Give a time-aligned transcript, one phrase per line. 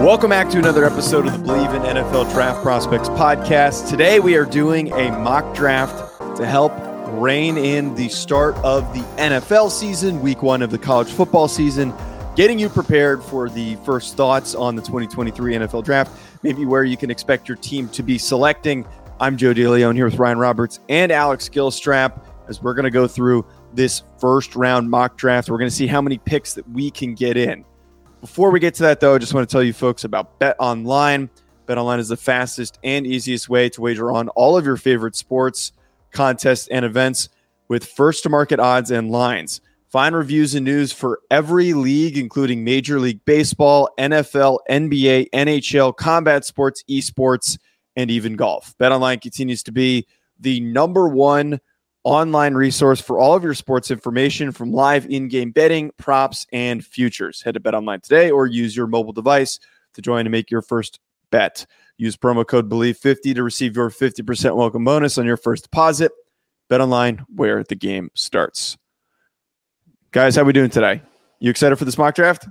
[0.00, 3.90] Welcome back to another episode of the Believe in NFL Draft Prospects podcast.
[3.90, 6.72] Today we are doing a mock draft to help
[7.20, 11.92] rein in the start of the NFL season, week one of the college football season,
[12.34, 16.96] getting you prepared for the first thoughts on the 2023 NFL draft, maybe where you
[16.96, 18.86] can expect your team to be selecting.
[19.20, 23.06] I'm Joe DeLeon here with Ryan Roberts and Alex Gilstrap as we're going to go
[23.06, 23.44] through
[23.74, 25.50] this first round mock draft.
[25.50, 27.66] We're going to see how many picks that we can get in.
[28.20, 30.54] Before we get to that, though, I just want to tell you folks about Bet
[30.58, 31.30] Online.
[31.64, 35.16] Bet Online is the fastest and easiest way to wager on all of your favorite
[35.16, 35.72] sports,
[36.12, 37.30] contests, and events
[37.68, 39.62] with first to market odds and lines.
[39.88, 46.44] Find reviews and news for every league, including Major League Baseball, NFL, NBA, NHL, combat
[46.44, 47.58] sports, esports,
[47.96, 48.76] and even golf.
[48.76, 50.06] Bet Online continues to be
[50.38, 51.58] the number one
[52.04, 57.42] online resource for all of your sports information from live in-game betting, props, and futures.
[57.42, 59.58] Head to BetOnline today or use your mobile device
[59.94, 61.66] to join and make your first bet.
[61.98, 66.12] Use promo code BELIEVE50 to receive your 50% welcome bonus on your first deposit.
[66.68, 68.78] Bet Online, where the game starts.
[70.12, 71.02] Guys, how we doing today?
[71.40, 72.48] You excited for this mock draft?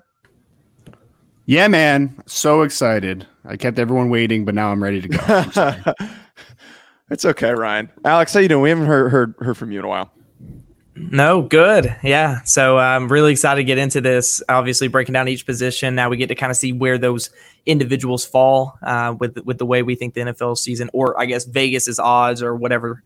[1.46, 2.22] Yeah, man.
[2.28, 3.26] So excited.
[3.44, 5.96] I kept everyone waiting, but now I'm ready to go.
[7.10, 7.90] It's okay, Ryan.
[8.06, 8.62] Alex, how you doing?
[8.62, 10.12] We haven't heard heard, heard from you in a while.
[10.96, 11.96] No, good.
[12.04, 12.42] Yeah.
[12.44, 14.44] So I'm really excited to get into this.
[14.50, 15.96] Obviously, breaking down each position.
[15.96, 17.30] Now we get to kind of see where those
[17.66, 21.46] individuals fall uh, with with the way we think the NFL season, or I guess
[21.46, 23.02] Vegas's odds, or whatever.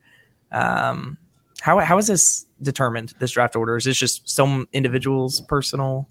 [0.51, 1.17] Um,
[1.61, 3.13] how how is this determined?
[3.19, 6.09] This draft order is this just some individuals' personal?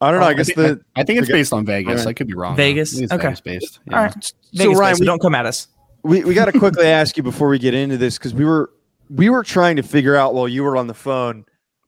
[0.00, 0.26] I don't know.
[0.26, 2.00] I guess I think, the I think it's forget- based on Vegas.
[2.04, 2.10] Right.
[2.10, 2.54] I could be wrong.
[2.56, 2.92] Vegas?
[2.94, 3.22] I think it's Okay.
[3.28, 3.80] Vegas based.
[3.92, 4.24] All right.
[4.24, 5.68] So, Vegas Ryan, based, so we- don't come at us.
[6.08, 8.70] We, we got to quickly ask you before we get into this because we were
[9.10, 11.44] we were trying to figure out while you were on the phone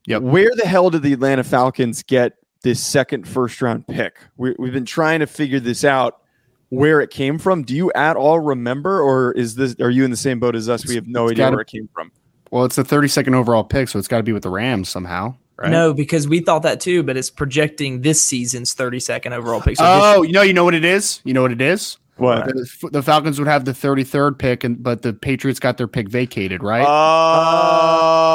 [0.07, 0.21] Yep.
[0.23, 2.33] where the hell did the atlanta falcons get
[2.63, 6.21] this second first round pick we, we've been trying to figure this out
[6.69, 10.09] where it came from do you at all remember or is this are you in
[10.09, 12.11] the same boat as us we have no It's idea gotta- where it came from
[12.49, 15.35] Well, it's the 32nd overall pick, so it's got to be with the Rams somehow,
[15.57, 15.69] right?
[15.71, 19.77] No, because we thought that too, but it's projecting this season's 32nd overall pick.
[19.77, 21.21] So Oh, you know, you know what it is.
[21.23, 21.97] You know what it is.
[22.21, 25.87] What The, the Falcons would have the 33rd pick, and but the Patriots got their
[25.87, 26.85] pick vacated, right?
[26.87, 28.27] oh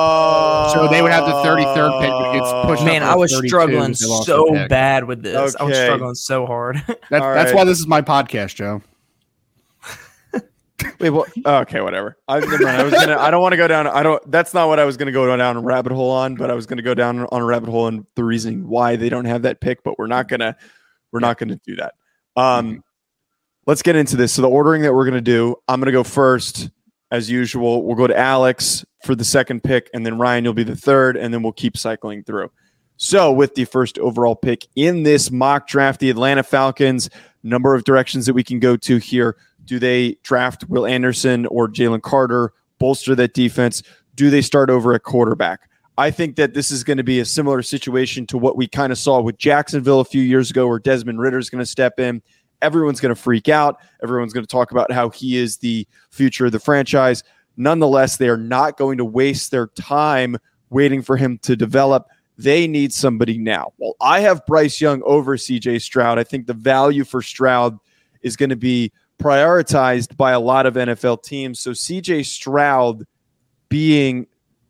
[0.74, 3.32] So they would have the 33rd pick, but it gets pushed man, to I was
[3.46, 5.54] struggling so bad with this.
[5.56, 6.82] I was struggling so hard.
[7.08, 7.54] That, that's right.
[7.54, 8.82] why this is my podcast, Joe.
[10.98, 12.18] Wait, well, okay, whatever.
[12.26, 12.38] I.
[12.38, 13.16] I was gonna.
[13.16, 13.86] I don't want to go down.
[13.86, 14.20] I don't.
[14.28, 16.34] That's not what I was gonna go down a rabbit hole on.
[16.34, 19.08] But I was gonna go down on a rabbit hole and the reason why they
[19.08, 19.84] don't have that pick.
[19.84, 20.56] But we're not gonna.
[21.12, 21.94] We're not gonna do that.
[22.36, 22.82] Um,
[23.66, 24.32] let's get into this.
[24.32, 25.56] So the ordering that we're gonna do.
[25.68, 26.70] I'm gonna go first,
[27.10, 27.84] as usual.
[27.84, 31.16] We'll go to Alex for the second pick, and then Ryan, you'll be the third,
[31.16, 32.50] and then we'll keep cycling through.
[32.96, 37.10] So with the first overall pick in this mock draft, the Atlanta Falcons.
[37.42, 39.36] Number of directions that we can go to here.
[39.64, 43.82] Do they draft Will Anderson or Jalen Carter, bolster that defense?
[44.16, 45.60] Do they start over at quarterback?
[45.98, 48.92] I think that this is going to be a similar situation to what we kind
[48.92, 52.00] of saw with Jacksonville a few years ago, where Desmond Ridder is going to step
[52.00, 52.20] in.
[52.62, 53.78] Everyone's going to freak out.
[54.02, 57.22] Everyone's going to talk about how he is the future of the franchise.
[57.56, 60.36] Nonetheless, they are not going to waste their time
[60.70, 62.08] waiting for him to develop.
[62.38, 63.72] They need somebody now.
[63.78, 66.18] Well, I have Bryce Young over CJ Stroud.
[66.18, 67.78] I think the value for Stroud
[68.22, 71.60] is going to be prioritized by a lot of NFL teams.
[71.60, 73.06] So CJ Stroud
[73.68, 74.26] being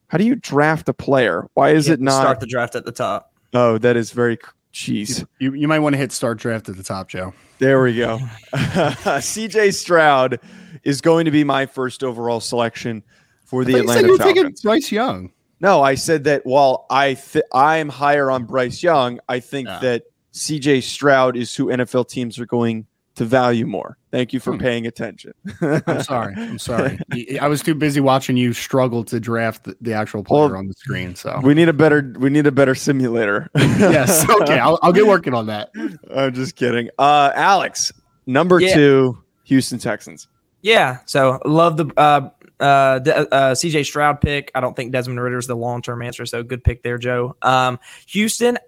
[0.08, 1.48] how do you draft a player?
[1.54, 3.32] Why is it not start the draft at the top?
[3.52, 4.38] Oh, that is very
[4.76, 5.26] jeez.
[5.38, 7.32] You, you might want to hit start draft at the top, Joe.
[7.58, 8.18] There we go.
[8.52, 10.38] CJ Stroud
[10.84, 13.02] is going to be my first overall selection
[13.44, 14.62] for the I thought you said Atlanta you were taking Falcons.
[14.62, 15.32] Bryce Young.
[15.60, 19.78] No, I said that while I th- I'm higher on Bryce Young, I think Yeah.
[19.80, 20.02] that
[20.34, 23.98] CJ Stroud is who NFL teams are going to value more.
[24.10, 24.58] Thank you for Hmm.
[24.60, 25.32] paying attention.
[25.60, 26.34] I'm sorry.
[26.36, 26.98] I'm sorry.
[27.40, 30.68] I was too busy watching you struggle to draft the, the actual player Well, on
[30.68, 31.14] the screen.
[31.14, 33.48] So we need a better we need a better simulator.
[33.56, 35.70] yes, okay, I'll, I'll get working on that.
[36.14, 36.88] I'm just kidding.
[36.98, 37.92] Uh Alex,
[38.26, 38.74] number Yeah.
[38.74, 40.28] 2, Houston Texans.
[40.62, 40.98] Yeah.
[41.06, 43.24] So love the uh, uh, D- uh,
[43.54, 44.50] CJ Stroud pick.
[44.54, 46.24] I don't think Desmond Ridder is the long term answer.
[46.26, 47.36] So good pick there, Joe.
[47.42, 47.78] Um,
[48.08, 48.58] Houston.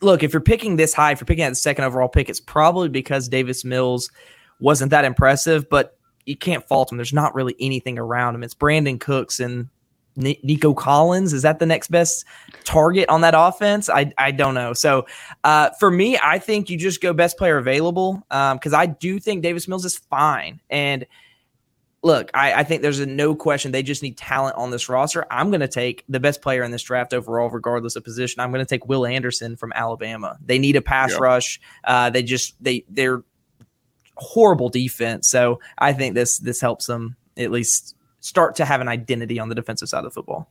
[0.00, 2.40] Look, if you're picking this high, if you're picking at the second overall pick, it's
[2.40, 4.10] probably because Davis Mills
[4.60, 5.68] wasn't that impressive.
[5.68, 5.96] But
[6.26, 6.98] you can't fault him.
[6.98, 8.42] There's not really anything around him.
[8.42, 9.68] It's Brandin Cooks and
[10.16, 11.32] Nico Collins.
[11.32, 12.24] Is that the next best
[12.64, 13.88] target on that offense?
[13.88, 14.72] I I don't know.
[14.72, 15.06] So
[15.44, 19.18] uh, for me, I think you just go best player available because um, I do
[19.18, 21.06] think Davis Mills is fine and
[22.06, 25.26] look, I, I, think there's a no question they just need talent on this roster.
[25.28, 28.40] I'm going to take the best player in this draft overall, regardless of position.
[28.40, 30.38] I'm going to take Will Anderson from Alabama.
[30.40, 31.20] They need a pass yep.
[31.20, 31.60] rush.
[31.84, 33.24] Uh, they just they they're
[34.16, 35.28] horrible defense.
[35.28, 39.48] So I think this this helps them at least start to have an identity on
[39.48, 40.48] the defensive side of the football.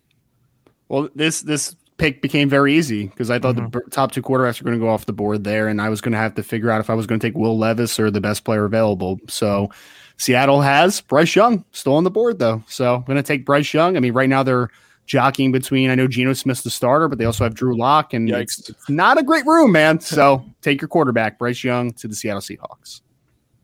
[0.89, 3.69] Well, this this pick became very easy because I thought mm-hmm.
[3.69, 6.01] the top two quarterbacks were going to go off the board there, and I was
[6.01, 8.11] going to have to figure out if I was going to take Will Levis or
[8.11, 9.19] the best player available.
[9.29, 9.69] So.
[10.17, 12.63] Seattle has Bryce Young still on the board though.
[12.67, 13.97] So I'm going to take Bryce Young.
[13.97, 14.69] I mean, right now they're
[15.06, 15.89] jockeying between.
[15.89, 18.89] I know Geno Smith's the starter, but they also have Drew Lock, and it's, it's,
[18.89, 20.00] not a great room, man.
[20.00, 23.01] So take your quarterback, Bryce Young, to the Seattle Seahawks.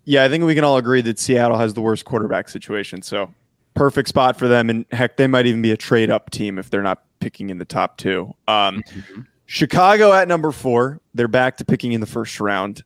[0.06, 3.02] Yeah, I think we can all agree that Seattle has the worst quarterback situation.
[3.02, 3.34] So
[3.74, 6.70] perfect spot for them, and heck, they might even be a trade up team if
[6.70, 8.34] they're not picking in the top two.
[8.48, 9.22] Um, mm-hmm.
[9.46, 12.84] Chicago at number four, they're back to picking in the first round.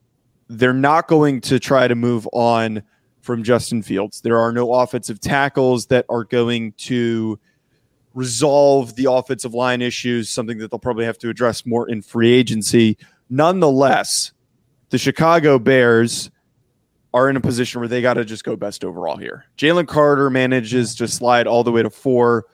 [0.48, 2.84] They're not going to try to move on
[3.26, 4.22] from Justin Fields.
[4.22, 7.40] There are no offensive tackles that are going to
[8.14, 12.32] resolve the offensive line issues, something that they'll probably have to address more in free
[12.32, 12.98] agency.
[13.30, 14.32] Nonetheless,
[14.90, 16.30] the Chicago Bears
[17.14, 19.46] are in a position where they got to just go best overall here.
[19.58, 22.46] Jalen Carter manages to slide all the way to four.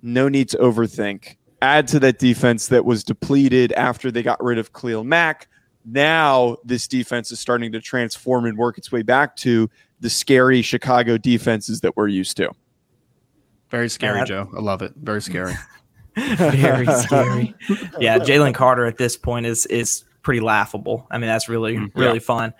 [0.00, 1.36] No need to overthink.
[1.60, 5.48] Add to that defense that was depleted after they got rid of Khalil Mack.
[5.84, 10.62] Now, this defense is starting to transform and work its way back to the scary
[10.62, 12.50] Chicago defenses that we're used to.
[13.70, 14.48] Very scary, Joe.
[14.56, 14.92] I love it.
[14.96, 15.54] Very scary.
[16.16, 17.54] Very scary.
[17.98, 21.06] yeah, Jalen Carter at this point is is pretty laughable.
[21.10, 22.20] I mean, that's really mm, really yeah.
[22.20, 22.54] fun.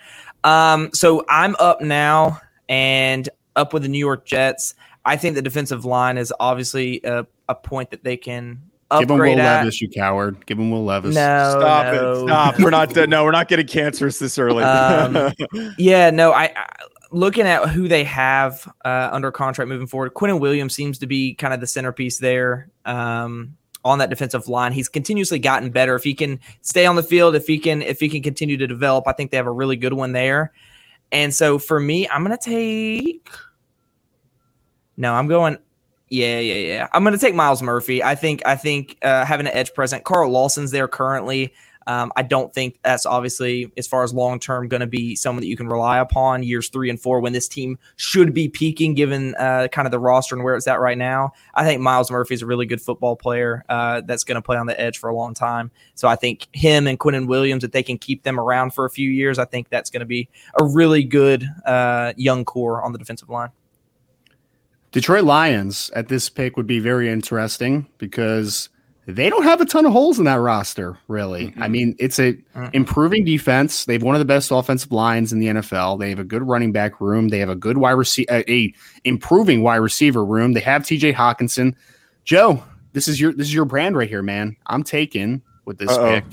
[0.45, 4.75] Um, so I'm up now and up with the New York Jets.
[5.05, 8.61] I think the defensive line is obviously a, a point that they can
[9.01, 9.61] Give him Will at.
[9.61, 10.47] Levis, you coward.
[10.47, 11.15] Give him Will Levis.
[11.15, 12.13] No, stop no.
[12.13, 12.27] it.
[12.27, 12.59] Stop.
[12.61, 12.95] We're not.
[13.09, 14.63] No, we're not getting cancerous this early.
[14.63, 15.33] Um,
[15.79, 16.33] yeah, no.
[16.33, 16.67] I, I
[17.13, 21.35] looking at who they have uh, under contract moving forward, Quinnen Williams seems to be
[21.35, 24.73] kind of the centerpiece there um, on that defensive line.
[24.73, 25.95] He's continuously gotten better.
[25.95, 28.67] If he can stay on the field, if he can, if he can continue to
[28.67, 30.53] develop, I think they have a really good one there.
[31.13, 33.29] And so for me, I'm gonna take.
[34.97, 35.59] No, I'm going.
[36.09, 36.89] Yeah, yeah, yeah.
[36.93, 38.03] I'm gonna take Myles Murphy.
[38.03, 38.43] I think.
[38.45, 40.05] I think uh, having an edge present.
[40.05, 41.53] Carl Lawson's there currently.
[41.87, 45.41] Um, I don't think that's obviously, as far as long term, going to be someone
[45.43, 48.95] that you can rely upon years three and four when this team should be peaking,
[48.95, 51.33] given uh, kind of the roster and where it's at right now.
[51.55, 54.57] I think Myles Murphy is a really good football player uh, that's going to play
[54.57, 55.71] on the edge for a long time.
[55.95, 58.91] So I think him and Quinnen Williams, if they can keep them around for a
[58.91, 60.29] few years, I think that's going to be
[60.61, 63.51] a really good uh, young core on the defensive line.
[64.93, 68.71] Detroit Lions at this pick would be very interesting because
[69.07, 71.47] they don't have a ton of holes in that roster, really.
[71.47, 71.63] Mm-hmm.
[71.63, 72.67] I mean, it's a mm-hmm.
[72.73, 73.85] improving defense.
[73.85, 76.01] They have one of the best offensive lines in the NFL.
[76.01, 77.29] They have a good running back room.
[77.29, 78.75] They have a good wide receiver, a, a
[79.05, 80.55] improving wide receiver room.
[80.55, 81.13] They have T.J.
[81.13, 81.75] Hockenson.
[82.25, 82.65] Joe,
[82.95, 84.57] this is your this is your brand right here, man.
[84.67, 86.15] I'm taking with this Uh-oh.
[86.15, 86.25] pick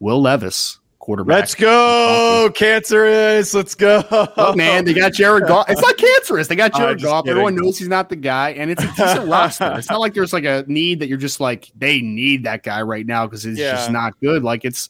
[0.00, 1.40] Will Levis quarterback.
[1.40, 3.52] Let's go, cancerous.
[3.52, 4.02] Let's go.
[4.10, 5.68] Oh, man, they got Jared Goff.
[5.68, 6.46] It's not cancerous.
[6.46, 7.24] They got Jared Goff.
[7.24, 7.32] Kidding.
[7.32, 9.74] Everyone knows he's not the guy, and it's a decent roster.
[9.76, 12.80] It's not like there's like a need that you're just like they need that guy
[12.80, 13.72] right now because he's yeah.
[13.72, 14.42] just not good.
[14.42, 14.88] Like it's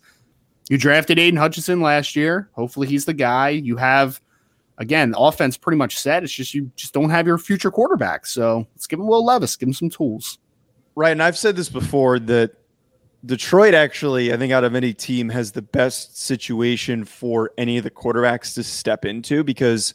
[0.69, 2.51] you drafted Aidan Hutchinson last year.
[2.53, 3.49] Hopefully, he's the guy.
[3.49, 4.21] You have
[4.79, 6.23] again offense pretty much set.
[6.23, 8.27] It's just you just don't have your future quarterback.
[8.27, 9.57] So let's give him Will Levis.
[9.57, 10.39] Give him some tools.
[10.95, 12.53] Right, and I've said this before that
[13.25, 17.85] Detroit actually, I think, out of any team, has the best situation for any of
[17.85, 19.95] the quarterbacks to step into because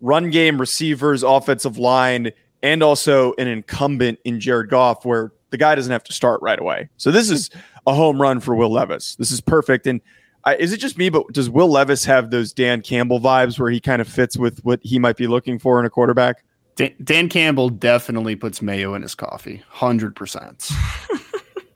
[0.00, 2.30] run game, receivers, offensive line,
[2.62, 6.58] and also an incumbent in Jared Goff, where the guy doesn't have to start right
[6.58, 6.88] away.
[6.96, 7.50] So this is
[7.86, 9.16] a home run for Will Levis.
[9.16, 9.86] This is perfect.
[9.86, 10.00] And
[10.44, 13.70] uh, is it just me, but does Will Levis have those Dan Campbell vibes where
[13.70, 16.44] he kind of fits with what he might be looking for in a quarterback?
[16.76, 20.70] Dan, Dan Campbell definitely puts mayo in his coffee, hundred percent.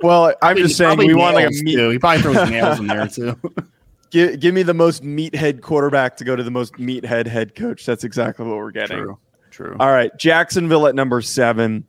[0.02, 1.76] Well, I'm just saying we want like a meat.
[1.76, 1.90] Too.
[1.90, 3.38] He probably throws nails in there too.
[4.10, 7.84] give, give me the most meathead quarterback to go to the most meathead head coach.
[7.84, 8.98] That's exactly what we're getting.
[8.98, 9.18] True.
[9.50, 9.76] True.
[9.78, 11.86] All right, Jacksonville at number seven.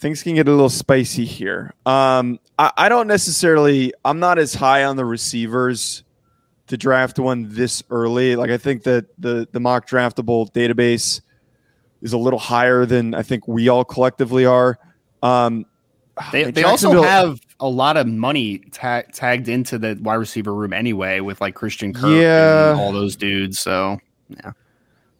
[0.00, 1.74] Things can get a little spicy here.
[1.86, 3.92] Um, I, I don't necessarily.
[4.04, 6.02] I'm not as high on the receivers
[6.68, 8.36] to draft one this early.
[8.36, 11.20] Like I think that the the mock draftable database
[12.02, 14.78] is a little higher than I think we all collectively are.
[15.22, 15.66] Um,
[16.20, 20.54] Oh, they, they also have a lot of money ta- tagged into the wide receiver
[20.54, 22.74] room anyway with like Christian Kirk yeah.
[22.76, 23.58] all those dudes.
[23.58, 23.98] So
[24.28, 24.52] yeah.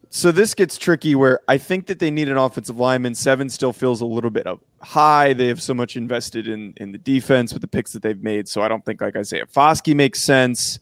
[0.09, 3.15] so this gets tricky where I think that they need an offensive lineman.
[3.15, 4.45] Seven still feels a little bit
[4.81, 5.33] high.
[5.33, 8.49] They have so much invested in in the defense with the picks that they've made.
[8.49, 10.79] So I don't think like Isaiah Foskey makes sense.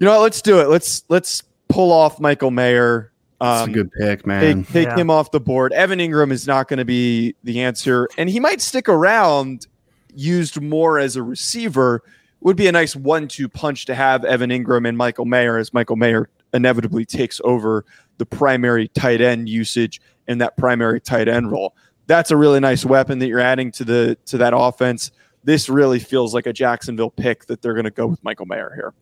[0.00, 0.22] You know what?
[0.22, 0.68] Let's do it.
[0.68, 3.12] Let's let's pull off Michael Mayer.
[3.40, 4.64] That's Um, a good pick, man.
[4.64, 4.96] Take, take Yeah.
[4.96, 5.72] him off the board.
[5.72, 9.66] Evan Engram is not going to be the answer, and he might stick around,
[10.14, 12.02] used more as a receiver.
[12.40, 15.96] Would be a nice one-two punch to have Evan Engram and Michael Mayer, as Michael
[15.96, 17.84] Mayer inevitably takes over
[18.18, 21.74] the primary tight end usage and that primary tight end role.
[22.06, 25.10] That's a really nice weapon that you're adding to the to that offense.
[25.42, 28.72] This really feels like a Jacksonville pick that they're going to go with Michael Mayer
[28.74, 28.92] here.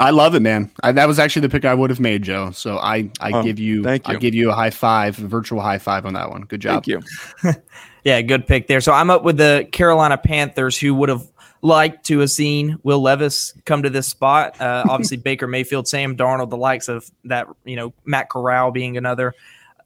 [0.00, 0.70] I love it, man.
[0.82, 2.52] I, that was actually the pick I would have made, Joe.
[2.52, 5.60] So I, I Oh, give you, thank I give you a high five, a virtual
[5.60, 6.42] high five on that one.
[6.42, 6.84] Good job.
[6.84, 7.52] Thank you.
[8.04, 8.80] Yeah, good pick there.
[8.80, 11.26] So I'm up with the Carolina Panthers, who would have
[11.60, 14.58] liked to have seen Will Levis come to this spot.
[14.60, 18.96] Uh, obviously, Baker Mayfield, Sam Darnold, the likes of that, you know, Matt Corral being
[18.96, 19.34] another.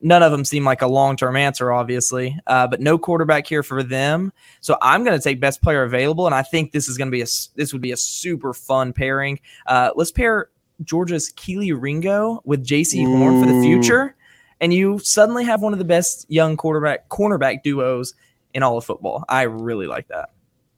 [0.04, 3.62] None of them seem like a long term answer, obviously, uh, but no quarterback here
[3.62, 4.32] for them.
[4.60, 7.12] So I'm going to take best player available, and I think this is going to
[7.12, 9.38] be a this would be a super fun pairing.
[9.66, 10.50] Uh, let's pair
[10.82, 14.16] Georgia's Kelee Ringo with Jaycee Horn for the future,
[14.60, 18.14] and you suddenly have one of the best young quarterback cornerback duos
[18.52, 19.24] in all of football.
[19.28, 20.30] I really like that.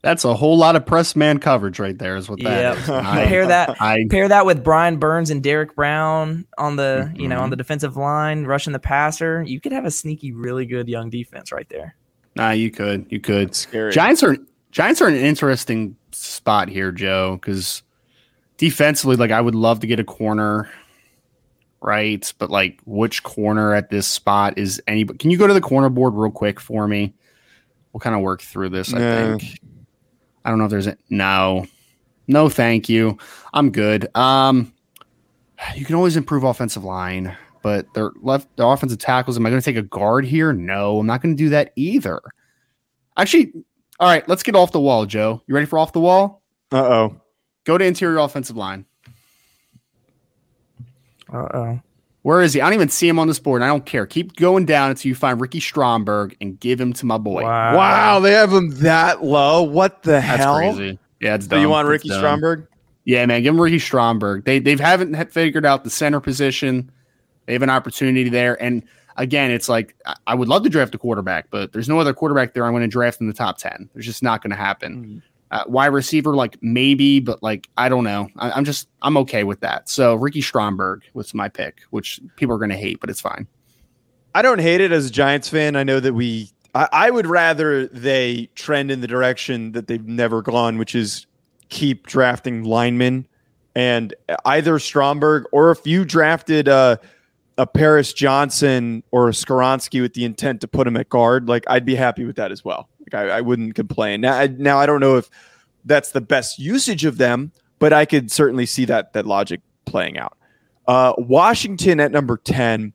[0.05, 2.77] That's a whole lot of press man coverage right there, is what that Yep.
[2.77, 2.91] is.
[2.91, 7.27] I, Pair that I, pair that with Brian Burns and Derrick Brown on the you
[7.27, 7.51] know on mm-hmm.
[7.51, 9.43] the defensive line, rushing the passer.
[9.43, 11.97] You could have a sneaky, really good young defense right there.
[12.37, 13.55] nah, you could, you could.
[13.55, 13.93] Scary.
[13.93, 14.37] Giants are
[14.71, 17.83] Giants are in an interesting spot here, Joe, because
[18.59, 20.69] defensively, like I would love to get a corner,
[21.81, 22.31] right?
[22.39, 25.07] But like, which corner at this spot is any?
[25.07, 27.15] Can you go to the corner board real quick for me?
[27.95, 28.93] We'll kind of work through this.
[28.93, 29.61] I think.
[30.45, 31.67] I don't know if there's a no,
[32.27, 33.19] no, thank you.
[33.53, 34.15] I'm good.
[34.17, 34.73] Um,
[35.75, 39.37] you can always improve offensive line, but their left the offensive tackles.
[39.37, 40.53] Am I going to take a guard here?
[40.53, 42.21] No, I'm not going to do that either.
[43.17, 43.53] Actually,
[44.01, 45.43] all right, let's get off the wall, Joe.
[45.47, 46.43] You ready for off the wall?
[46.73, 47.21] Uh oh.
[47.65, 48.85] Go to interior offensive line.
[51.33, 51.81] Uh oh.
[52.25, 52.61] Where is he?
[52.63, 53.61] I don't even see him on this board.
[53.61, 54.07] and I don't care.
[54.07, 57.43] Keep going down until you find Ricky Stromberg and give him to my boy.
[57.43, 59.63] Wow, they have him that low.
[59.63, 60.37] What the hell?
[60.39, 60.57] That's hell?
[60.75, 60.99] crazy.
[61.21, 61.61] Yeah, it's Do dumb.
[61.63, 62.19] you want It's Ricky dumb.
[62.21, 62.67] Stromberg?
[63.05, 64.47] Yeah, man, give him Ricky Stromberg.
[64.47, 66.91] They they haven't figured out the center position.
[67.45, 68.83] They have an opportunity there, and
[69.19, 72.15] again, it's like I- I would love to draft a quarterback, but there's no other
[72.15, 73.91] quarterback there I'm going to draft in the top ten.
[73.93, 75.05] There's just not going to happen.
[75.05, 75.19] Hmm.
[75.55, 78.29] Uh, wide receiver, like maybe, but like I don't know.
[78.39, 79.89] I, I'm just I'm okay with that.
[79.89, 83.47] So Ricky Stromberg was my pick, which people are going to hate, but it's fine.
[84.35, 85.77] I don't hate it as a Giants fan.
[85.77, 86.51] I know that we.
[86.75, 91.25] I, I would rather they trend in the direction that they've never gone, which is
[91.69, 93.29] keep drafting linemen
[93.77, 94.13] and
[94.45, 96.97] either Stromberg or if you drafted uh,
[97.59, 101.63] a Paris Johnson or a Skoronski with the intent to put him at guard, like
[101.69, 102.89] I'd be happy with that as well.
[103.13, 104.21] Like I, I wouldn't complain.
[104.21, 105.29] Now, I, now I don't know if
[105.85, 110.19] that's the best usage of them, but I could certainly see that that logic playing
[110.19, 110.37] out.
[110.87, 112.93] Uh, Washington at number ten.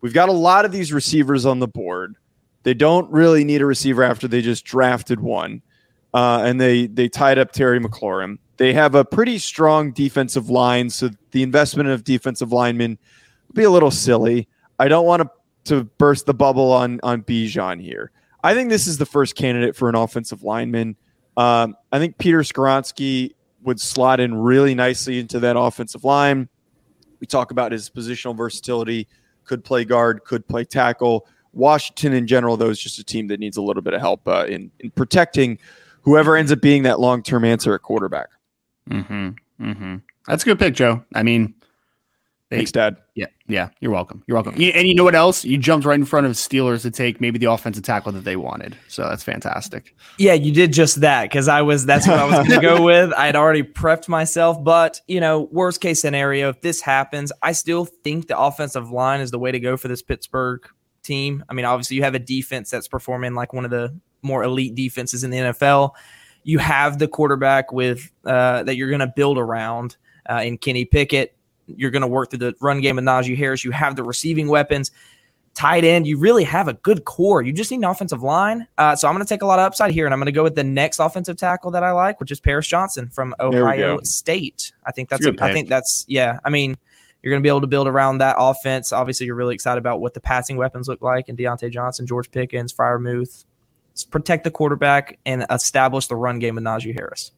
[0.00, 2.16] We've got a lot of these receivers on the board.
[2.64, 5.62] They don't really need a receiver after they just drafted one,
[6.14, 8.38] uh, and they they tied up Terry McLaurin.
[8.56, 12.98] They have a pretty strong defensive line, so the investment of defensive linemen
[13.48, 14.48] would be a little silly.
[14.78, 15.30] I don't want to
[15.64, 18.10] to burst the bubble on on Bijan here.
[18.42, 20.96] I think this is the first candidate for an offensive lineman.
[21.36, 26.48] Um, I think Peter Skoronski would slot in really nicely into that offensive line.
[27.20, 29.06] We talk about his positional versatility,
[29.44, 31.26] could play guard, could play tackle.
[31.52, 34.26] Washington in general, though, is just a team that needs a little bit of help
[34.26, 35.58] uh, in, in protecting
[36.02, 38.28] whoever ends up being that long term answer at quarterback.
[38.90, 39.30] Mm-hmm.
[39.60, 39.96] Mm-hmm.
[40.26, 41.04] That's a good pick, Joe.
[41.14, 41.54] I mean,
[42.56, 42.96] Thanks, Dad.
[43.14, 44.22] Yeah, yeah, you're welcome.
[44.26, 44.54] You're welcome.
[44.60, 45.44] You- And you know what else?
[45.44, 48.36] You jumped right in front of Steelers to take maybe the offensive tackle that they
[48.36, 48.76] wanted.
[48.88, 49.94] So that's fantastic.
[50.18, 52.82] Yeah, you did just that because I was that's what I was going to go
[52.84, 53.12] with.
[53.14, 57.52] I had already prepped myself, but you know, worst case scenario, if this happens, I
[57.52, 60.66] still think the offensive line is the way to go for this Pittsburgh
[61.02, 61.44] team.
[61.48, 64.74] I mean, obviously, you have a defense that's performing like one of the more elite
[64.74, 65.92] defenses in the NFL.
[66.44, 69.96] You have the quarterback with uh, that you're going to build around
[70.30, 71.36] uh, in Kenny Pickett.
[71.66, 73.64] You're going to work through the run game with Najee Harris.
[73.64, 74.90] You have the receiving weapons
[75.54, 77.42] tight end, you really have a good core.
[77.42, 78.66] You just need an offensive line.
[78.78, 80.32] Uh, so I'm going to take a lot of upside here, and I'm going to
[80.32, 84.00] go with the next offensive tackle that I like, which is Paris Johnson from Ohio.
[84.02, 84.72] State.
[84.86, 86.38] I think that's It's a good I think that's yeah.
[86.44, 86.76] I mean,
[87.22, 88.92] you're going to be able to build around that offense.
[88.92, 92.30] Obviously, you're really excited about what the passing weapons look like, and Diontae Johnson, George
[92.30, 93.44] Pickens, Freiermuth.
[93.90, 97.30] Let's protect the quarterback and establish the run game with Najee Harris.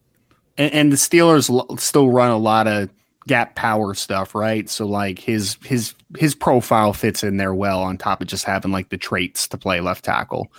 [0.56, 2.88] And, and the Steelers l- still run a lot of
[3.26, 4.68] gap power stuff, right?
[4.68, 8.72] So like his his his profile fits in there well on top of just having
[8.72, 10.52] like the traits to play left tackle.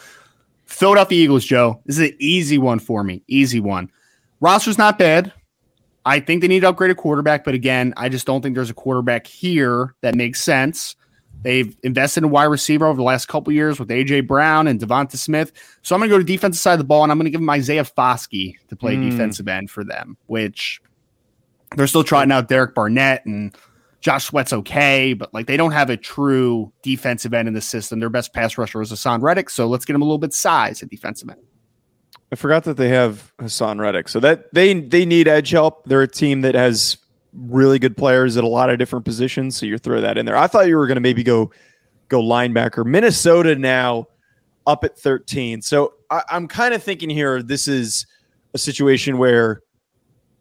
[0.65, 1.81] Philadelphia Eagles, Joe.
[1.85, 3.23] This is an easy one for me.
[3.27, 3.91] Easy one.
[4.39, 5.31] Roster's not bad.
[6.05, 8.69] I think they need to upgrade a quarterback, but again, I just don't think there's
[8.69, 10.95] a quarterback here that makes sense.
[11.41, 15.17] They've invested in wide receiver over the last couple years with AJ Brown and Devonta
[15.17, 15.51] Smith.
[15.81, 17.31] So I'm going to go to defensive side of the ball, and I'm going to
[17.31, 19.09] give them Isaiah Foskey to play mm.
[19.09, 20.81] defensive end for them, which
[21.75, 23.55] they're still trying out Derek Barnett and
[24.01, 27.99] Josh Sweat's okay, but like they don't have a true defensive end in the system.
[27.99, 30.83] Their best pass rusher is Haason Reddick, so let's get them a little bit size
[30.83, 31.41] at defensive end.
[32.31, 35.85] I forgot that they have Haason Reddick, so that they they need edge help.
[35.85, 36.97] They're a team that has
[37.33, 40.37] really good players at a lot of different positions, so you throw that in there.
[40.37, 41.51] I thought you were going to maybe go
[42.07, 42.85] go linebacker.
[42.85, 44.07] Minnesota now
[44.67, 45.61] up at 13.
[45.61, 48.05] So I, I'm kind of thinking here this is
[48.53, 49.61] a situation where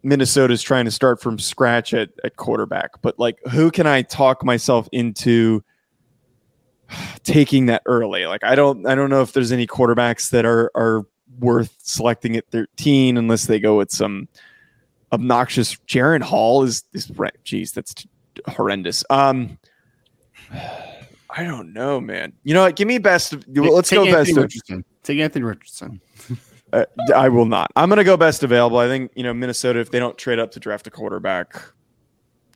[0.05, 3.01] Minnesota's trying to start from scratch at, at quarterback.
[3.03, 5.65] But like who can I talk myself into
[7.25, 8.27] taking that early?
[8.27, 11.07] Like I don't I don't know if there's any quarterbacks that are are
[11.39, 14.29] worth selecting at 13 unless they go with some
[15.11, 17.35] obnoxious Jaren Hall is is right.
[17.45, 18.09] Jeez, that's t-
[18.49, 19.05] horrendous.
[19.11, 19.59] Um,
[21.37, 22.33] I don't know, man.
[22.45, 22.77] You know what?
[22.77, 23.33] Give me best.
[23.33, 24.37] Of, let's Take go Anthony best.
[24.37, 24.85] Richardson.
[25.03, 26.01] Take Anthony Richardson.
[26.75, 27.71] uh, I will not.
[27.77, 28.79] I'm going to go best available.
[28.79, 31.63] I think you know Minnesota if they don't trade up to draft a quarterback,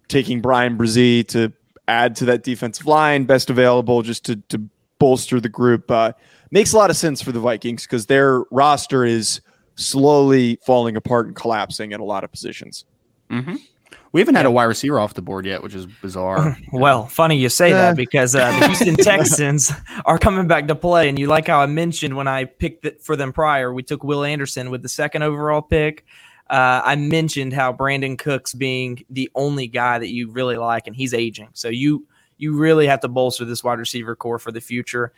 [0.09, 1.53] taking Bryan Bresee to
[1.87, 4.63] add to that defensive line, best available, just to to
[4.99, 5.91] bolster the group.
[5.91, 6.13] Uh,
[6.51, 9.41] makes a lot of sense for the Vikings because their roster is
[9.77, 12.85] slowly falling apart and collapsing at a lot of positions.
[13.31, 13.57] Mm-hmm.
[14.13, 16.57] We haven't had a wide receiver off the board yet, which is bizarre.
[16.73, 19.71] well, funny you say that because uh, the Houston Texans
[20.05, 23.03] are coming back to play, and you like how I mentioned when I picked it
[23.03, 26.07] for them prior, we took Will Anderson with the second overall pick.
[26.49, 30.97] Uh, I mentioned how Brandin Cooks being the only guy that you really like, and
[30.97, 32.07] he's aging, so you
[32.39, 35.13] you really have to bolster this wide receiver core for the future.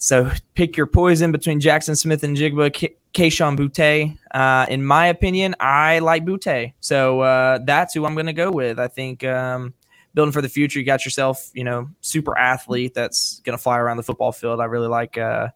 [0.00, 4.16] So pick your poison between Jaxon Smith-Njigba, K- Kayshon Boutte.
[4.30, 6.72] Uh, in my opinion, I like Boutte.
[6.80, 8.80] So uh, that's who I'm going to go with.
[8.80, 9.74] I think um,
[10.14, 13.76] building for the future, you got yourself, you know, super athlete that's going to fly
[13.76, 14.58] around the football field.
[14.58, 15.48] I really like, uh,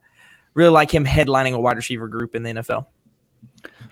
[0.53, 2.85] really like him headlining a wide receiver group in the NFL.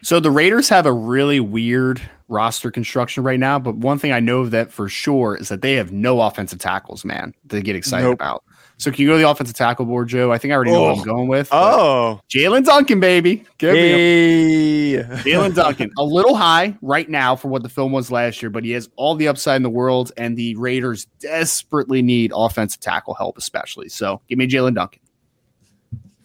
[0.02, 4.20] So the Raiders have a really weird roster construction right now, but one thing I
[4.20, 8.04] know that for sure is that they have no offensive tackles, man, to get excited
[8.04, 8.14] nope.
[8.14, 8.44] about.
[8.82, 10.32] So can you go to the offensive tackle board, Joe?
[10.32, 10.88] I think I already know oh.
[10.88, 11.48] what I'm going with.
[11.52, 13.44] Oh, Jaelyn Duncan, baby.
[13.58, 15.04] Give hey.
[15.22, 15.92] Jaelyn Duncan.
[15.98, 18.88] A little high right now for what the film was last year, but he has
[18.96, 23.88] all the upside in the world, and the Raiders desperately need offensive tackle help, especially.
[23.88, 25.00] So give me Jaelyn Duncan.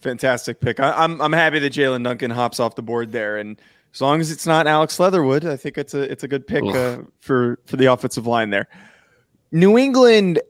[0.00, 0.80] Fantastic pick.
[0.80, 3.56] I, am I'm, I'm happy that Jaelyn Duncan hops off the board there, and
[3.94, 6.64] as long as it's not Alex Leatherwood, I think it's a it's a good pick
[6.64, 8.66] uh, for for the offensive line there.
[9.52, 10.40] New England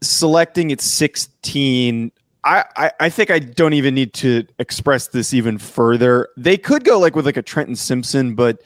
[0.00, 2.12] selecting at 16
[2.44, 6.28] I, I, I think I don't even need to express this even further.
[6.36, 8.62] They could go like with like a Trenton Simpson, but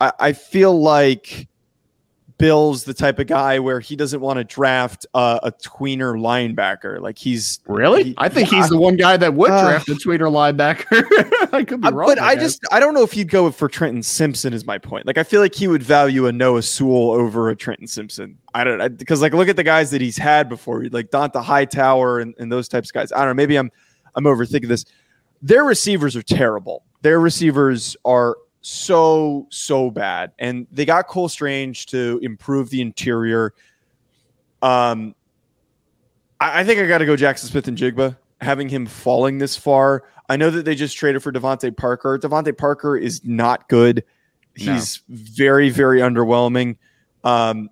[0.00, 1.48] I, I feel like
[2.44, 7.00] Bill's the type of guy where he doesn't want to draft uh, a tweener linebacker.
[7.00, 8.04] Like he's really.
[8.04, 11.06] He, I think he's the one guy that would uh, draft a tweener linebacker.
[11.54, 14.02] I could be wrong, but I just I don't know if he'd go for Trenton
[14.02, 14.52] Simpson.
[14.52, 15.06] Is my point.
[15.06, 18.36] Like I feel like he would value a Noah Sewell over a Trenton Simpson.
[18.52, 22.18] I don't because like look at the guys that he's had before, like Dont'a Hightower
[22.18, 23.10] and, and those types of guys.
[23.10, 23.34] I don't know.
[23.34, 23.72] Maybe I'm
[24.16, 24.84] I'm overthinking this.
[25.40, 26.84] Their receivers are terrible.
[27.00, 33.52] Their receivers are so so bad, and they got Cole Strange to improve the interior.
[34.62, 35.14] Um,
[36.40, 38.16] I, I think I got to go Jaxon Smith-Njigba.
[38.40, 42.18] Having him falling this far, I know that they just traded for DeVante Parker.
[42.18, 44.02] DeVante Parker is not good.
[44.56, 45.16] He's no.
[45.16, 46.76] very very underwhelming.
[47.22, 47.68] Um,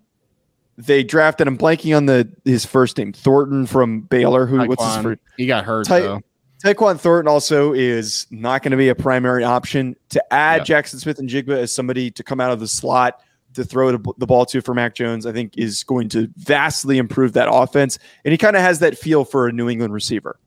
[0.77, 1.49] they drafted.
[1.49, 4.47] I'm blanking on the his first name, Thornton from Baylor.
[4.47, 5.21] Who what's his first?
[5.39, 5.87] He got hurt.
[5.87, 6.23] Ty- though.
[6.63, 9.97] Tyquan Thornton also is not going to be a primary option.
[10.11, 10.81] To add yeah.
[10.81, 13.21] Jaxon Smith-Njigba as somebody to come out of the slot
[13.55, 17.33] to throw the ball to for Mac Jones, I think is going to vastly improve
[17.33, 17.99] that offense.
[18.25, 20.39] And he kind of has that feel for a New England receiver.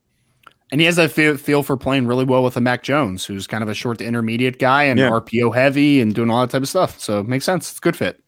[0.72, 3.62] And he has that feel for playing really well with a Mac Jones, who's kind
[3.62, 5.10] of a short to intermediate guy and yeah.
[5.10, 6.98] RPO heavy and doing all that type of stuff.
[6.98, 7.70] So it makes sense.
[7.70, 8.20] It's a good fit.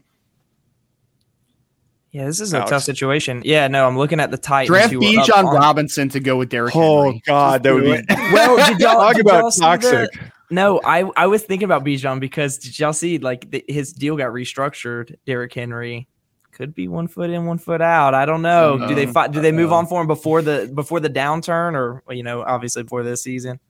[2.19, 2.71] Yeah, this is a Alex.
[2.71, 3.43] tough situation.
[3.45, 4.77] Yeah, no, I'm looking at the Titans.
[4.77, 6.75] Draft Bijan Robinson to go with Derrick.
[6.75, 7.23] Oh Henry.
[7.25, 7.91] God, that would be.
[8.33, 10.11] well, did y'all talk did about y'all toxic?
[10.51, 14.17] No, I I was thinking about Bijan because did y'all see like the, his deal
[14.17, 15.15] got restructured?
[15.27, 16.09] Derrick Henry
[16.51, 18.15] could be one foot in, one foot out.
[18.15, 18.81] I don't know.
[18.81, 21.75] Uh, do they fight, do they move on for him before the before the downturn,
[21.75, 23.61] or you know, obviously before this season?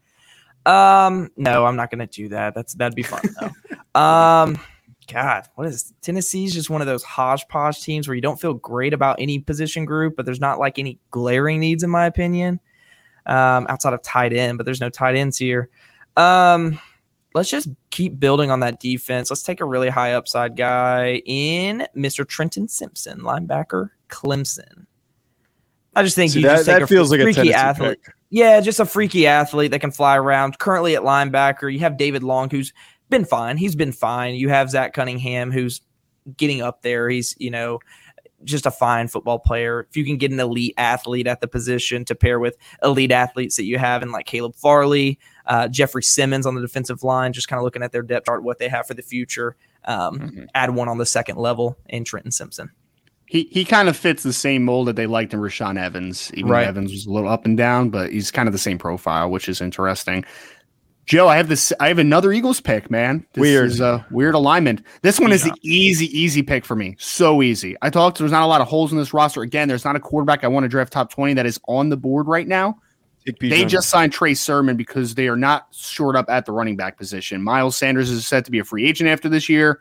[0.64, 2.54] Um, no, I'm not going to do that.
[2.54, 4.00] That's that'd be fun though.
[4.00, 4.58] um.
[5.12, 8.92] God, what is Tennessee's just one of those hodgepodge teams where you don't feel great
[8.92, 12.60] about any position group, but there's not like any glaring needs in my opinion.
[13.26, 15.68] Um, outside of tight end, but there's no tight ends here.
[16.16, 16.80] Um,
[17.34, 19.30] let's just keep building on that defense.
[19.30, 22.26] Let's take a really high upside guy in Mr.
[22.26, 24.86] Trenton Simpson, linebacker, Clemson.
[25.94, 28.02] I just think See, you that, just take that a feels like a freaky athlete.
[28.02, 28.14] pick.
[28.30, 30.58] Yeah, just a freaky athlete that can fly around.
[30.58, 32.72] Currently at linebacker, you have David Long, who's
[33.08, 33.56] been fine.
[33.56, 34.34] He's been fine.
[34.34, 35.80] You have Zach Cunningham, who's
[36.36, 37.08] getting up there.
[37.08, 37.80] He's, you know,
[38.44, 39.86] just a fine football player.
[39.90, 43.56] If you can get an elite athlete at the position to pair with elite athletes
[43.56, 47.48] that you have in like Caleb Farley, uh, Jeffery Simmons on the defensive line, just
[47.48, 49.56] kind of looking at their depth chart, what they have for the future.
[49.84, 50.44] Um, Mm-hmm.
[50.54, 52.70] Add one on the second level in Trenton Simpson.
[53.26, 56.30] He he kind of fits the same mold that they liked in Rashaan Evans.
[56.34, 56.66] Even Right.
[56.66, 59.48] Evans was a little up and down, but he's kind of the same profile, which
[59.48, 60.24] is interesting.
[61.08, 61.72] Joe, I have this.
[61.80, 63.24] I have another Eagles pick, man.
[63.32, 63.70] This Weird.
[63.70, 64.82] is a weird alignment.
[65.00, 65.52] This one is Yeah.
[65.54, 66.96] the easy, easy pick for me.
[66.98, 67.76] So easy.
[67.80, 68.18] I talked.
[68.18, 69.40] There's not a lot of holes in this roster.
[69.40, 71.96] Again, there's not a quarterback I want to draft top twenty that is on the
[71.96, 72.78] board right now.
[73.40, 76.98] They just signed Trey Sermon because they are not short up at the running back
[76.98, 77.42] position.
[77.42, 79.80] Miles Sanders is set to be a free agent after this year.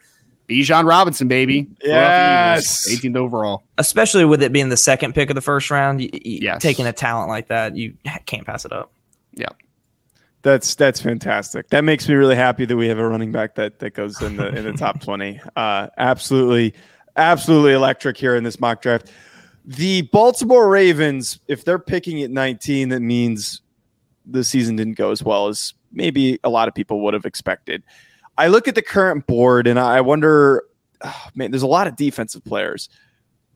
[0.50, 1.68] Bijan Robinson, baby.
[1.84, 2.88] Yes.
[2.90, 3.64] 18th overall.
[3.78, 6.62] Especially with it being the second pick of the first round, you, you- Yes.
[6.62, 7.94] taking a talent like that, you
[8.26, 8.92] can't pass it up.
[9.34, 9.48] Yeah.
[10.48, 11.68] That's that's fantastic.
[11.72, 14.38] That makes me really happy that we have a running back that that goes in
[14.38, 15.42] the in the top twenty.
[15.58, 16.74] Uh, absolutely,
[17.18, 19.12] absolutely electric here in this mock draft.
[19.66, 23.60] The Baltimore Ravens, if they're picking at nineteen, that means
[24.26, 27.84] the season didn't go as well as maybe a lot of people would have expected.
[28.38, 30.64] I look at the current board and I wonder,
[31.02, 32.88] oh, man, there's a lot of defensive players.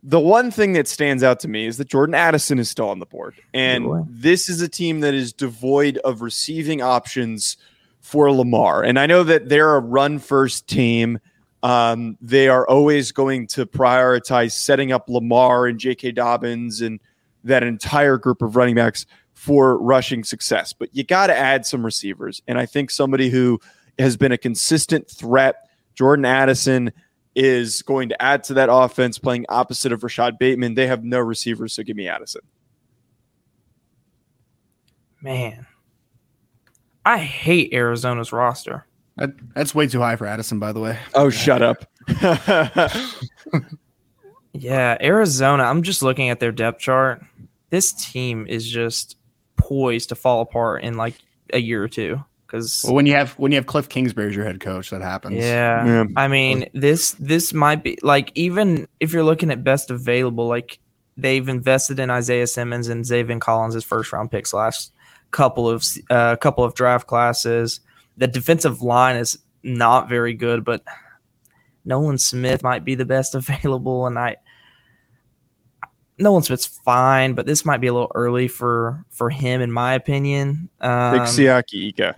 [0.04, 3.00] The one thing that stands out to me is that Jordan Addison is still on
[3.00, 3.36] the board.
[3.54, 4.02] And boy.
[4.08, 7.58] this is a team that is devoid of receiving options
[8.00, 8.84] for Lamar.
[8.84, 11.20] And I know that they're a run first team.
[11.62, 16.14] Um, they are always going to prioritize setting up Lamar and J.K.
[16.14, 17.00] Dobbins and
[17.44, 20.74] that entire group of running backs for rushing success.
[20.74, 22.42] But you got to add some receivers.
[22.48, 23.60] And I think somebody who
[24.00, 26.92] has been a consistent threat, Jordan Addison,
[27.36, 30.76] is going to add to that offense playing opposite of Rashod Bateman.
[30.76, 32.42] They have no receivers, so give me Addison.
[35.22, 35.68] Man,
[37.06, 38.86] I hate Arizona's roster.
[39.18, 40.98] That, that's way too high for Addison, by the way.
[41.14, 41.86] Oh, shut up.
[44.54, 45.64] Yeah, Arizona.
[45.64, 47.24] I'm just looking at their depth chart.
[47.70, 49.18] This team is just
[49.56, 51.16] poised to fall apart in like
[51.54, 52.24] a year or two.
[52.52, 55.02] Because Well, when you have when you have Cliff Kingsbury as your head coach, that
[55.02, 55.38] happens.
[55.38, 56.04] yeah, Yeah.
[56.18, 60.80] I mean this this might be like even if you're looking at best available, like
[61.16, 64.92] they've invested in Isaiah Simmons and Zaven Collins as first round picks last
[65.32, 67.80] couple of uh, couple of draft classes.
[68.18, 70.84] The defensive line is not very good, but
[71.86, 74.36] Nolan Smith might be the best available, and I
[76.18, 79.94] Nolan Smith's fine, but this might be a little early for for him, in my
[79.94, 80.70] opinion.
[80.80, 82.16] Um, Big Siaki Ika.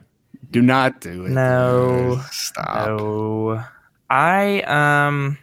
[0.53, 1.31] Do not do it.
[1.31, 2.15] No.
[2.15, 2.25] dude.
[2.31, 2.87] Stop.
[2.87, 3.63] No,
[4.09, 5.39] I um,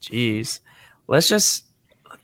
[0.00, 0.58] jeez,
[1.06, 1.64] let's just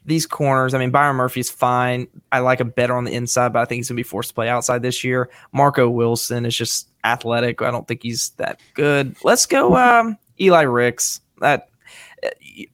[0.04, 0.74] these corners.
[0.74, 2.08] I mean, Byron Murphy's fine.
[2.32, 4.34] I like him better on the inside, but I think he's gonna be forced to
[4.34, 5.30] play outside this year.
[5.52, 7.62] Marco Wilson is just athletic.
[7.62, 9.14] I don't think he's that good.
[9.22, 11.20] Let's go, um, Eli Ricks.
[11.40, 11.68] That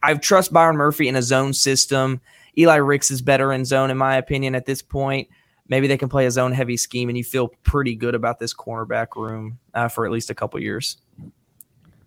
[0.03, 2.23] I trust Byron Murphy in a zone system.
[2.57, 5.29] Eli Ricks is better in zone, in my opinion, at this point.
[5.69, 8.53] Maybe they can play a zone heavy scheme, and you feel pretty good about this
[8.53, 10.99] cornerback room uh, for at least a couple years.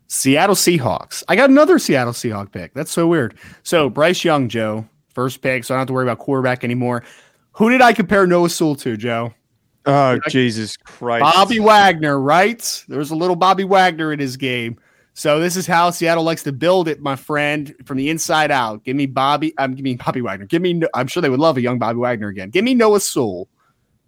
[0.07, 1.23] Seattle Seahawks.
[1.27, 2.73] I got another Seattle Seahawk pick.
[2.73, 3.37] That's so weird.
[3.63, 7.03] So Bryce Young, Joe, first pick, so I don't have to worry about quarterback anymore.
[7.53, 9.33] Who did I compare Noah Sewell to, Joe?
[9.85, 11.23] Oh, Jesus Christ.
[11.23, 12.85] Bobby Wagner, right?
[12.87, 14.77] There's a little Bobby Wagner in his game.
[15.17, 18.83] So this is how Seattle likes to build it, my friend, from the inside out.
[18.83, 19.51] Give me Bobby.
[19.57, 20.45] I'm um, give me Bobby Wagner.
[20.45, 20.79] Give me.
[20.93, 22.51] I'm sure they would love a young Bobby Wagner again.
[22.51, 23.47] Give me Noah Sewell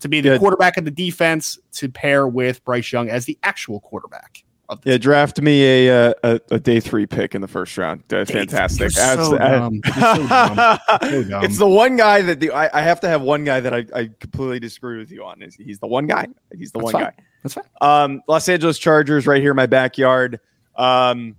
[0.01, 0.39] to be the Good.
[0.39, 4.43] quarterback of the defense to pair with Bryce Young as the actual quarterback.
[4.69, 7.75] Of the Yeah, draft me a, uh, a a day three pick in the first
[7.75, 8.03] round.
[8.13, 8.91] Uh, fantastic.
[8.91, 9.81] So Abs- dumb.
[9.83, 10.79] You're so dumb.
[11.09, 11.43] So dumb.
[11.43, 13.83] it's the one guy that the I, I have to have one guy that I,
[13.95, 15.41] I completely disagree with you on.
[15.41, 16.27] Is he's the one guy?
[16.55, 17.01] He's the That's one fine.
[17.01, 17.13] guy.
[17.41, 17.63] That's fine.
[17.81, 20.39] Um, Los Angeles Chargers right here in my backyard.
[20.79, 21.35] Um,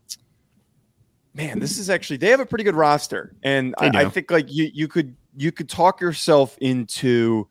[1.35, 4.53] man, this is actually they have a pretty good roster, and I, I think like
[4.53, 7.49] you you could you could talk yourself into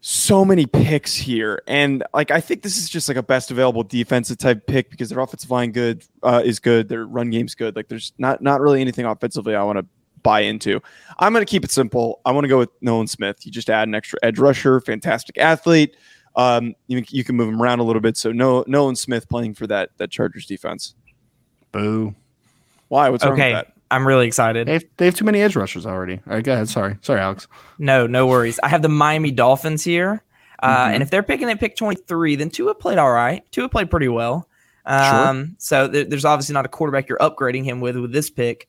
[0.00, 3.82] so many picks here, and like I think this is just like a best available
[3.82, 7.76] defensive type pick because their offensive line good uh, is good, their run game's good.
[7.76, 9.86] Like there's not not really anything offensively I want to
[10.22, 10.80] buy into.
[11.18, 12.20] I'm going to keep it simple.
[12.24, 13.44] I want to go with Nolan Smith.
[13.44, 15.96] You just add an extra edge rusher, fantastic athlete.
[16.40, 18.16] Um, you, you can move him around a little bit.
[18.16, 20.94] So no, Nolan Smith playing for that that Chargers defense.
[21.72, 22.14] Boo.
[22.88, 23.08] Why?
[23.10, 23.74] What's wrong Okay, with that?
[23.92, 24.68] I'm really excited.
[24.68, 26.14] They have, they have too many edge rushers already.
[26.26, 26.68] All right, go ahead.
[26.68, 27.48] Sorry, sorry, Alex.
[27.78, 28.58] No, no worries.
[28.62, 30.22] I have the Miami Dolphins here.
[30.62, 30.94] Uh, Mm-hmm.
[30.94, 33.42] And if they're picking at pick 23, then Tua played all right.
[33.50, 34.46] Tua played pretty well.
[34.86, 38.68] Um, So there- there's obviously not a quarterback you're upgrading him with with this pick.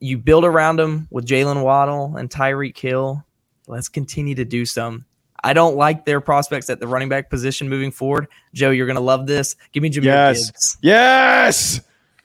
[0.00, 3.24] You build around him with Jaylen Waddle and Tyreek Hill.
[3.66, 5.04] Let's continue to do some.
[5.44, 8.26] I don't like their prospects at the running back position moving forward.
[8.54, 9.54] Joe, you're going to love this.
[9.72, 10.46] Give me Jahmyr Yes.
[10.50, 10.78] Gibbs.
[10.82, 11.80] Yes.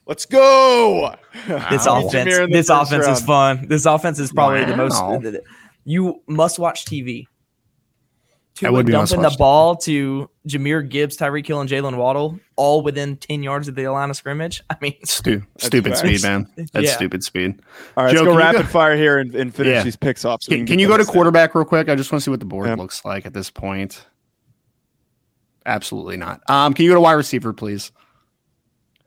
[0.08, 1.14] Let's go.
[1.70, 2.08] This Wow.
[2.08, 3.68] offense, Jahmyr in the this first offense is fun.
[3.68, 5.02] This offense is probably the most.
[5.86, 7.28] You must watch TV.
[8.56, 12.38] That Tua would be dumping the ball to Jahmyr Gibbs, Tyreek Hill, and Jaylen Waddle,
[12.58, 14.62] all within ten yards of the line of scrimmage.
[14.70, 16.00] I mean, Stu- stupid facts.
[16.00, 16.46] speed, man.
[16.74, 16.96] That's Yeah.
[16.96, 17.62] stupid speed.
[17.96, 19.84] All right, Joe, let's go rapid go- fire here and, and finish Yeah.
[19.84, 20.44] these picks off.
[20.44, 21.14] So we Can, can you go to this thing.
[21.14, 21.88] quarterback real quick?
[21.88, 22.76] I just want to see what the board Yeah.
[22.76, 24.06] looks like at this point.
[25.66, 26.42] Absolutely not.
[26.50, 27.92] Um, can you go to wide receiver, please?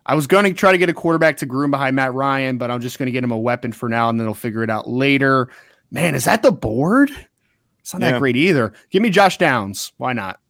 [0.06, 2.70] I was going to try to get a quarterback to groom behind Matt Ryan, but
[2.70, 4.70] I'm just going to get him a weapon for now, and then he'll figure it
[4.70, 5.48] out later.
[5.90, 7.10] Man, is that the board?
[7.82, 8.12] It's not Yeah.
[8.12, 8.72] that great either.
[8.90, 9.92] Give me Josh Downs.
[9.98, 10.40] Why not?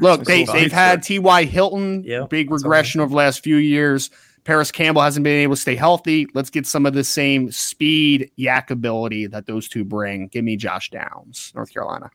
[0.00, 1.44] Look, they, they've had T.Y.
[1.44, 4.10] Hilton, Yeah, big regression over the last few years.
[4.44, 6.28] Parris Campbell hasn't been able to stay healthy.
[6.34, 10.28] Let's get some of the same speed, YAC ability that those two bring.
[10.28, 12.10] Give me Josh Downs, North Carolina.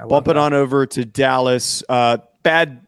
[0.00, 0.36] I Bump it that.
[0.36, 1.82] on over to Dallas.
[1.88, 2.86] Uh, bad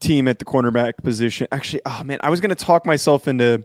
[0.00, 1.46] team at the cornerback position.
[1.52, 3.64] Actually, oh man, I was going to talk myself into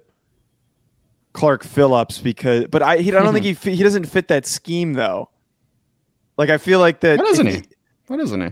[1.34, 4.94] Clark Phillips because, but I, he, I don't think he he doesn't fit that scheme
[4.94, 5.30] though.
[6.42, 7.20] Like I feel like that.
[7.20, 7.62] What isn't he?
[8.08, 8.50] What isn't he?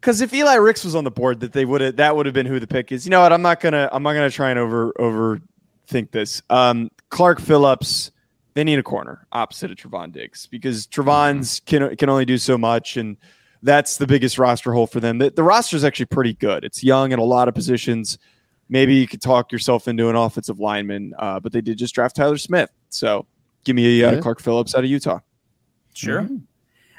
[0.00, 2.32] Because if Eli Ricks was on the board, that they would have that would have
[2.32, 3.04] been who the pick is.
[3.04, 3.32] You know what?
[3.32, 6.42] I'm not gonna I'm not gonna try and over overthink this.
[6.48, 8.12] Um, Clark Phillips,
[8.54, 12.56] they need a corner opposite of Trevon Diggs because Trevon's can can only do so
[12.56, 13.16] much, and
[13.64, 15.18] that's the biggest roster hole for them.
[15.18, 16.62] The, the roster is actually pretty good.
[16.62, 18.16] It's young in a lot of positions.
[18.68, 22.14] Maybe you could talk yourself into an offensive lineman, uh, but they did just draft
[22.14, 22.70] Tyler Smith.
[22.90, 23.26] So
[23.64, 24.20] give me a uh, Yeah.
[24.20, 25.18] Clark Phillips out of Utah.
[25.94, 26.28] Sure.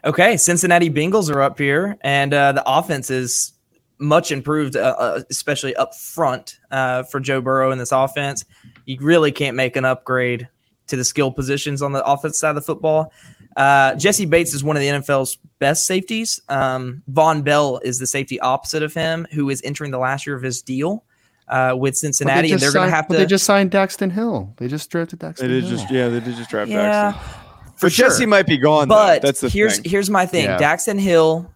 [0.06, 3.54] Okay, Cincinnati Bengals are up here, and uh, the offense is
[3.98, 8.46] much improved, uh, uh, especially up front uh, for Joe Burrow in this offense.
[8.86, 10.48] You really can't make an upgrade
[10.88, 13.12] to the skill positions on the offense side of the football.
[13.56, 16.40] Uh, Jessie Bates is one of the NFL's best safeties.
[16.50, 20.36] Um, Vonn Bell is the safety opposite of him, who is entering the last year
[20.36, 21.04] of his deal
[21.48, 23.18] uh, with Cincinnati, and they're going to have to.
[23.18, 24.54] they just signed Daxton Hill.
[24.58, 25.38] They just drafted Daxton.
[25.38, 25.78] They did Hill.
[25.78, 27.45] just yeah, they did just draft yeah, Daxton.
[27.76, 28.08] For But sure.
[28.10, 28.88] Jesse might be gone.
[28.88, 28.96] though.
[28.96, 29.90] But that's the here's thing.
[29.92, 30.46] here's my thing.
[30.46, 30.58] Yeah.
[30.60, 31.52] Daxton Hill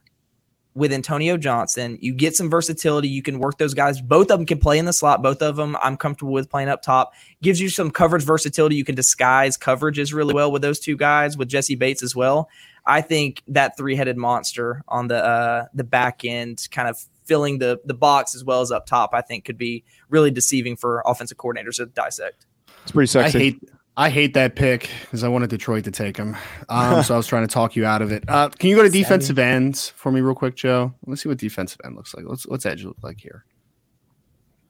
[0.75, 3.07] with Antonio Johnson, you get some versatility.
[3.09, 3.99] You can work those guys.
[4.01, 5.21] Both of them can play in the slot.
[5.21, 7.13] Both of them I'm comfortable with playing up top.
[7.41, 8.75] Gives you some coverage versatility.
[8.75, 12.49] You can disguise coverages really well with those two guys, with Jessie Bates as well.
[12.85, 17.79] I think that three-headed monster on the uh, the back end, kind of filling the
[17.85, 21.37] the box as well as up top, I think could be really deceiving for offensive
[21.37, 22.45] coordinators to dissect.
[22.83, 23.39] It's pretty I sexy.
[23.39, 23.69] hate
[23.99, 26.37] I hate that pick because I wanted Detroit to take him.
[26.69, 28.23] Um, so I was trying to talk you out of it.
[28.29, 30.93] Uh, can you go to defensive ends for me real quick, Joe?
[31.05, 32.23] Let's see what defensive end looks like.
[32.25, 33.43] Let's what's edge look like here?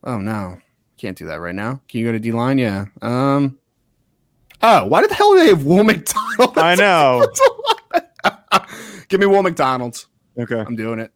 [0.04, 0.58] Oh no,
[0.98, 1.80] can't do that right now.
[1.88, 2.58] Can you go to D line?
[2.58, 2.86] Yeah.
[3.04, 3.60] Um.
[4.64, 6.58] Oh, why did the hell do they have Will McDonald?
[6.58, 7.28] I know.
[9.10, 10.08] Give me Will McDonald's.
[10.40, 10.60] Okay.
[10.60, 11.12] I'm doing it.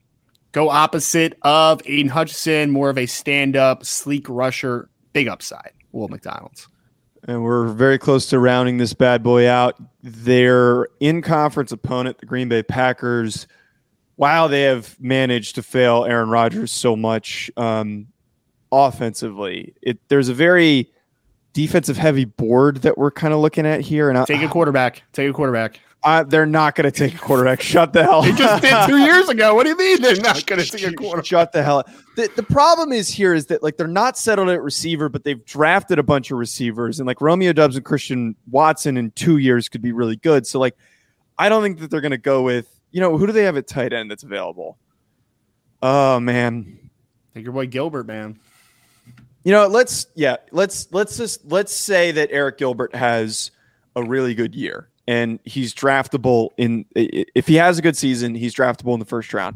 [0.51, 5.71] Go opposite of Aidan Hutchinson, more of a stand-up, sleek rusher, big upside.
[5.91, 6.67] Will McDonald's.
[7.25, 9.77] And we're very close to rounding this bad boy out.
[10.01, 13.47] Their in conference opponent, the Green Bay Packers,
[14.17, 18.07] wow, they have managed to fail Aaron Rodgers so much um,
[18.71, 19.73] offensively.
[19.81, 20.91] It, there's a very
[21.53, 24.09] defensive heavy board that we're kind of looking at here.
[24.09, 25.03] And Take a quarterback.
[25.13, 25.79] Take a quarterback.
[26.05, 27.61] I, they're not going to take a quarterback.
[27.73, 29.55] Shut the hell They just did two years ago.
[29.55, 31.25] What do you mean they're not going to take a quarterback?
[31.25, 31.89] Shut the hell up.
[32.15, 35.43] The, the problem is here is that like they're not settled at receiver, but they've
[35.45, 39.69] drafted a bunch of receivers, and like Romeo Doubs and Christian Watson in two years
[39.69, 40.45] could be really good.
[40.45, 40.75] So like,
[41.37, 43.57] I don't think that they're going to go with you know who do they have
[43.57, 44.77] at tight end that's available?
[45.81, 46.89] Oh man,
[47.33, 48.39] Take your boy Gilbert, man.
[49.43, 53.51] you know let's yeah let's let's just let's say that Arik Gilbert has
[53.95, 57.97] a really good year and he's draftable in i- i- if he has a good
[57.97, 59.55] season he's draftable in the first round.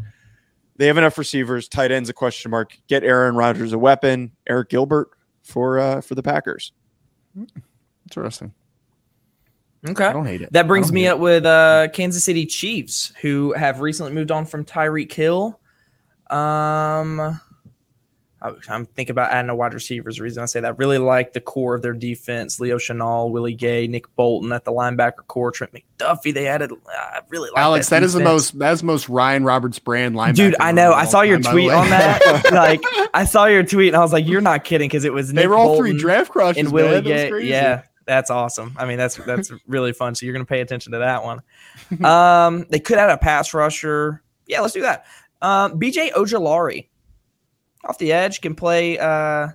[0.77, 1.67] They have enough receivers.
[1.67, 2.77] Tight ends a question mark.
[2.88, 4.31] Get Aaron Rodgers a weapon.
[4.47, 5.10] Arik Gilbert
[5.41, 6.71] for uh, for the Packers.
[8.10, 8.53] Interesting.
[9.88, 10.05] Okay.
[10.05, 10.51] I don't hate it.
[10.53, 14.45] That brings me hate up with uh, Kansas City Chiefs, who have recently moved on
[14.45, 15.60] from Tyreek Hill.
[16.29, 17.39] Um,
[18.41, 20.10] I'm thinking about adding a wide receiver.
[20.10, 20.67] Is the reason I say that.
[20.67, 24.63] I really like the core of their defense: Leo Chenal, Willie Gay, Nick Bolton at
[24.63, 26.34] the linebacker core, Trent McDuffie.
[26.34, 26.71] They added.
[26.88, 27.89] I really like Alex.
[27.89, 28.58] that, that is the most.
[28.58, 30.36] That's most Ryan Roberts brand linebacker.
[30.36, 30.93] Dude, I know.
[30.93, 32.21] I saw your time, tweet on that.
[32.52, 32.82] like,
[33.13, 35.41] I saw your tweet, and I was like, "You're not kidding," because it was they
[35.41, 36.58] Nick were all Bolton three draft crushes.
[36.63, 37.04] and Willie man.
[37.06, 37.47] That was Gay.
[37.47, 38.76] Yeah, that's awesome.
[38.78, 40.13] I mean, that's that's really fun.
[40.13, 41.41] So you're gonna pay attention to that one.
[42.04, 44.21] Um, they could add a pass rusher.
[44.45, 45.06] Yeah, let's do that.
[45.41, 46.88] Um, BJ Ojulari
[47.85, 49.49] off the edge can play uh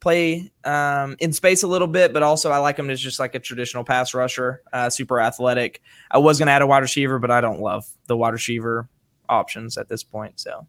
[0.00, 3.34] play um in space a little bit, but also I like him as just like
[3.34, 5.82] a traditional pass rusher, uh super athletic.
[6.10, 8.88] I was gonna add a wide receiver, but I don't love the wide receiver
[9.28, 10.38] options at this point.
[10.38, 10.66] So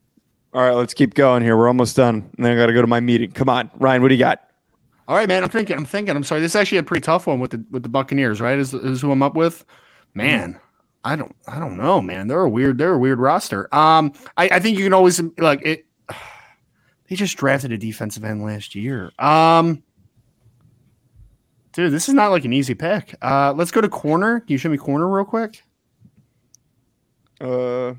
[0.54, 1.58] All right, let's keep going here.
[1.58, 2.30] We're almost done.
[2.38, 3.32] And then I got to go to my meeting.
[3.32, 4.44] Come on, Ryan, what do you got?
[5.08, 5.44] All right, man.
[5.44, 5.78] I'm thinking.
[5.78, 6.16] I'm thinking.
[6.16, 6.42] I'm sorry.
[6.42, 8.58] This is actually a pretty tough one with the with the Buccaneers, right?
[8.60, 9.64] Is, is who I'm up with.
[10.14, 10.60] Man,
[11.06, 11.34] I don't.
[11.48, 12.28] I don't know, man.
[12.28, 12.78] They're a weird.
[12.78, 13.74] They're a weird roster.
[13.74, 15.86] Um, I, I think you can always like it.
[17.08, 19.12] They just drafted a defensive end last year.
[19.18, 19.84] Um,
[21.72, 23.16] dude, this is not like an easy pick.
[23.22, 24.42] Uh, let's go to corner.
[24.42, 25.64] Can you show me corner real quick?
[27.40, 27.94] Uh,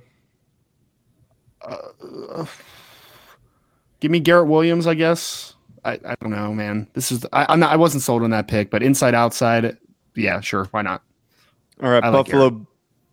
[4.01, 5.55] Give me Garrett Williams, I guess.
[5.85, 6.89] I, I don't know, man.
[6.93, 7.73] This is I, I'm not.
[7.73, 9.77] I wasn't sold on that pick, but inside outside,
[10.15, 11.03] yeah, sure, why not?
[11.83, 12.67] all right, I like Buffalo,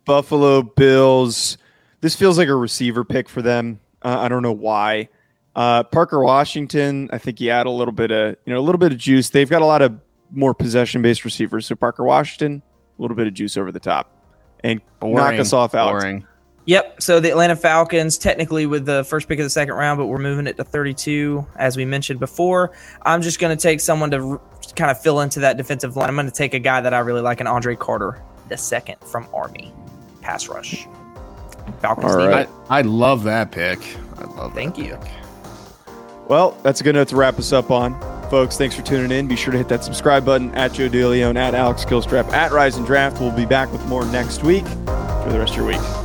[0.06, 1.58] Buffalo Bills.
[2.02, 3.80] This feels like a receiver pick for them.
[4.02, 5.10] Uh, I don't know why.
[5.56, 8.80] Uh, Parker Washington, I think he had a little bit of you know a little
[8.80, 9.30] bit of juice.
[9.30, 9.98] They've got a lot of
[10.32, 11.66] more possession based receivers.
[11.66, 12.62] So Parker Washington,
[12.98, 14.12] a little bit of juice over the top,
[14.64, 16.04] and knock us off, Alex.
[16.04, 16.28] Boring.
[16.66, 17.02] Yep.
[17.02, 20.18] So the Atlanta Falcons, technically with the first pick of the second round, but we're
[20.18, 22.72] moving it to 32, as we mentioned before.
[23.04, 24.42] I'm just going to take someone to r-
[24.76, 26.10] kind of fill into that defensive line.
[26.10, 29.00] I'm going to take a guy that I really like, an Andre Carter, the second
[29.02, 29.72] from Army,
[30.22, 30.88] pass rush.
[31.82, 32.14] Falcons.
[32.14, 32.48] All need right.
[32.48, 32.54] it.
[32.70, 33.80] I, I love that pick.
[34.18, 34.54] I love.
[34.54, 34.96] Thank that you.
[34.96, 35.25] pick.
[36.28, 38.00] Well, that's a good note to wrap us up on.
[38.30, 39.28] Folks, thanks for tuning in.
[39.28, 42.78] Be sure to hit that subscribe button at Joe DeLeon, at Alex Killstrap, at Rise
[42.78, 43.22] and Draft.
[43.22, 44.66] We'll be back with more next week.
[44.66, 46.05] Enjoy the rest of your week.